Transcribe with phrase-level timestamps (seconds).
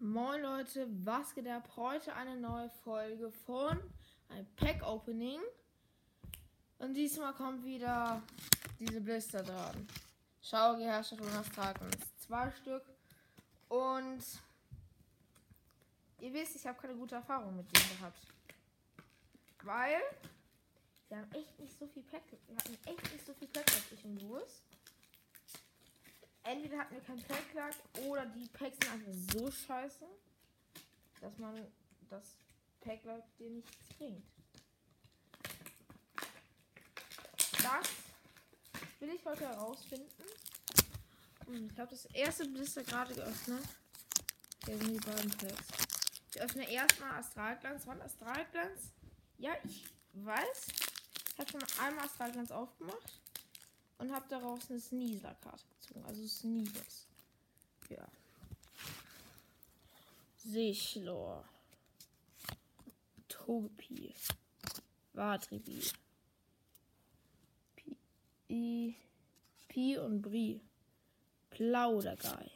[0.00, 1.68] Moin Leute, was geht ab?
[1.74, 3.76] Heute eine neue Folge von
[4.28, 5.40] ein Pack Opening.
[6.78, 8.22] Und diesmal kommt wieder
[8.78, 9.88] diese Blister dran.
[10.40, 11.96] Schau, Herrscher Jonas Dragons.
[12.16, 12.84] Zwei Stück.
[13.68, 14.22] Und
[16.20, 18.20] ihr wisst, ich habe keine gute Erfahrung mit denen gehabt.
[19.64, 20.00] Weil
[21.08, 22.22] wir haben echt nicht so viel Pack.
[22.56, 24.62] Hatten echt nicht so viel Pack als ich und Louis
[26.48, 27.74] entweder hatten wir keinen Packlack
[28.06, 30.06] oder die Packs sind einfach so scheiße,
[31.20, 31.66] dass man
[32.08, 32.36] das
[32.80, 34.24] Packlack dir nichts bringt.
[37.52, 37.88] Das
[39.00, 40.24] will ich heute herausfinden.
[41.46, 43.64] Und ich habe das erste Blister gerade geöffnet.
[44.64, 45.66] Hier sind die beiden Packs.
[46.30, 47.86] Ich öffne erstmal Astralglanz.
[47.86, 48.92] Wann Astralglanz?
[49.38, 50.66] Ja, ich weiß.
[51.32, 53.20] Ich habe schon einmal Astralglanz aufgemacht
[53.98, 56.04] und habe daraus eine Sneasler-Karte gezogen.
[56.06, 57.06] Also Sneezers.
[57.90, 58.06] Ja.
[60.36, 61.44] Sichlor.
[63.28, 64.14] Togepi.
[65.12, 65.82] Vatribi.
[68.46, 68.96] Pi,
[69.68, 70.60] Pi und Bri.
[71.50, 72.50] Plaudergei.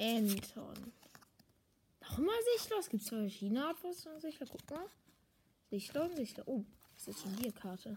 [0.00, 0.92] Anton.
[2.00, 2.78] Nochmal Sichtler.
[2.78, 4.46] Es gibt zwei verschiedene Arten von Sichtler.
[4.50, 4.88] Guck mal.
[5.70, 6.48] Sichtler und Sichtler.
[6.48, 6.64] Oh,
[6.94, 7.96] das ist jetzt schon die Karte.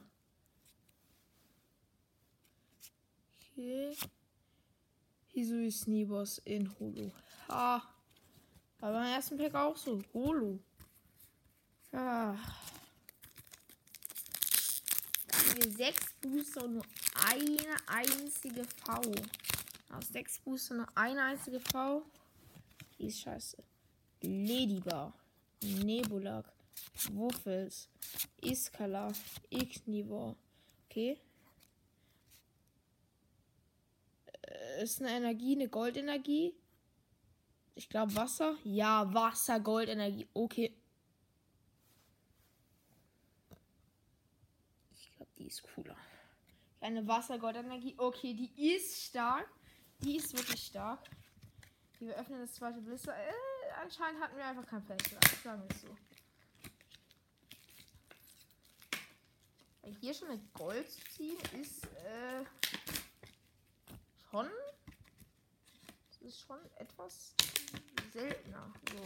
[3.58, 3.96] Okay.
[5.34, 7.10] Hisui Sneeboss in Holo.
[7.48, 7.82] Ha.
[8.80, 10.02] War beim ersten Pack auch so.
[10.14, 10.60] Holo.
[11.90, 12.36] Da
[15.32, 16.86] haben wir sechs Booster und nur
[17.30, 19.02] eine einzige V.
[19.94, 22.04] Aus sechs Booster nur eine einzige V.
[23.00, 23.64] Die ist scheiße.
[24.22, 25.14] Ladybar.
[25.64, 26.52] Nebulak.
[27.14, 27.88] Wuffels.
[28.42, 29.14] Iskala.
[29.50, 30.36] Ignivor.
[30.90, 31.18] Okay.
[34.82, 36.56] Ist eine Energie, eine Goldenergie.
[37.76, 38.56] Ich glaube Wasser.
[38.64, 40.28] Ja, Wasser, Goldenergie.
[40.34, 40.76] Okay.
[44.94, 45.98] Ich glaube, die ist cooler.
[46.86, 47.96] Eine Wasser-Goldenergie.
[47.98, 49.50] Okay, die ist stark.
[50.02, 51.00] Die ist wirklich stark.
[52.00, 53.16] Wir öffnen das zweite Blister.
[53.16, 53.32] Äh,
[53.82, 55.18] anscheinend hatten wir einfach kein Fenster.
[55.44, 55.88] Sagen wir es so.
[60.00, 62.46] Hier schon mit Gold zu ziehen ist äh,
[64.30, 64.48] schon.
[66.10, 67.34] Das ist schon etwas
[68.14, 68.72] seltener.
[68.92, 68.98] So.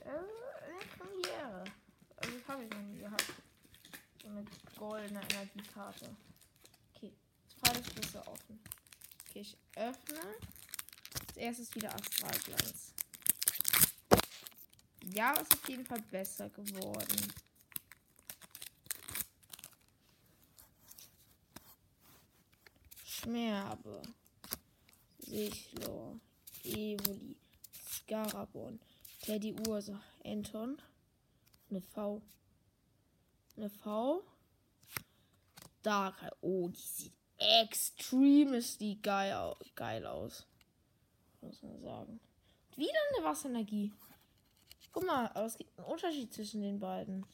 [0.00, 1.64] Äh, eine Premiere.
[2.16, 3.32] Also das habe ich noch nie gehabt.
[4.22, 4.44] So eine
[4.78, 6.16] goldene Energiekarte.
[6.94, 7.12] Okay,
[7.60, 8.60] zweites Schlüssel offen.
[9.28, 10.20] Okay, ich öffne.
[11.28, 12.92] Als erstes wieder Astralglanz.
[15.12, 17.32] Ja, ist auf jeden Fall besser geworden.
[23.24, 24.02] Schmerbe,
[25.18, 26.20] Sichlor,
[26.62, 27.34] Evoli,
[27.72, 28.78] Scarabon,
[29.22, 30.76] Teddy Ursa, Anton,
[31.70, 32.20] eine V,
[33.56, 34.22] eine V,
[35.82, 40.44] Dark, oh, die sieht extremely geil, geil aus,
[41.40, 42.20] muss man sagen.
[42.76, 43.90] Wieder eine Wasserenergie.
[44.92, 47.24] Guck mal, aber es gibt einen Unterschied zwischen den beiden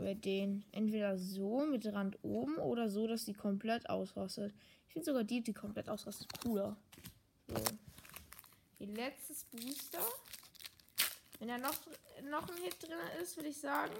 [0.00, 4.54] bei den entweder so mit Rand oben oder so, dass die komplett ausrastet.
[4.86, 6.76] Ich finde sogar die, die komplett ausrastet, cooler.
[7.48, 7.62] So.
[8.80, 10.00] Die letztes Booster.
[11.38, 11.74] Wenn da noch,
[12.30, 13.94] noch ein Hit drin ist, würde ich sagen.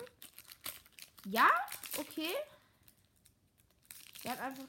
[1.26, 1.48] Ja,
[1.98, 2.30] okay.
[4.24, 4.64] Er hat einfach.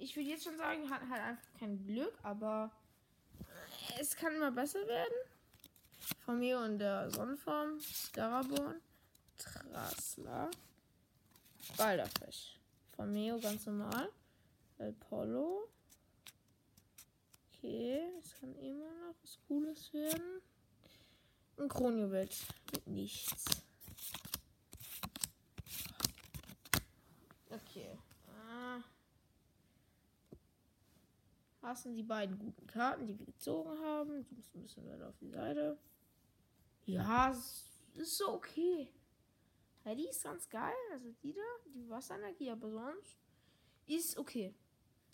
[0.00, 2.70] Ich würde jetzt schon sagen, hat halt einfach kein Glück, aber
[3.98, 5.14] es kann immer besser werden.
[6.24, 8.80] Von mir und der Sonnenform, Scaraborn,
[9.38, 10.50] Trassler.
[11.76, 12.58] Balderfisch.
[12.96, 14.08] Von Meo ganz normal.
[14.78, 15.68] Apollo.
[17.52, 20.40] Okay, es kann immer noch was Cooles werden.
[21.58, 22.28] Ein Kronjuwel
[22.72, 23.44] mit nichts.
[27.50, 27.98] Okay.
[28.28, 28.80] Ah.
[31.60, 34.24] Das die beiden guten Karten, die wir gezogen haben.
[34.28, 35.78] Du musst ein bisschen weiter auf die Seite.
[36.86, 37.36] Ja,
[37.94, 38.88] ist so okay.
[39.88, 40.74] Ja, die ist ganz geil.
[40.92, 41.40] Also die da,
[41.74, 43.16] die Wasserenergie, aber sonst
[43.86, 44.54] ist okay.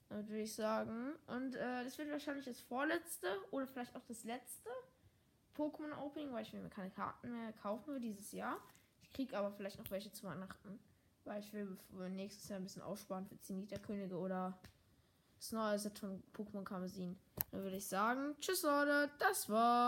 [0.09, 1.15] Würde ich sagen.
[1.29, 4.69] Und äh, das wird wahrscheinlich das vorletzte oder vielleicht auch das letzte
[5.57, 8.61] Pokémon Opening, weil ich mir keine Karten mehr kaufen will dieses Jahr.
[9.03, 10.81] Ich kriege aber vielleicht noch welche zu Weihnachten.
[11.23, 11.79] Weil ich will
[12.11, 14.59] nächstes Jahr ein bisschen aussparen für Zenith-Könige oder
[15.39, 17.17] das neue Set von Pokémon Kamezin.
[17.53, 19.85] Dann würde ich sagen, tschüss Leute, das war's.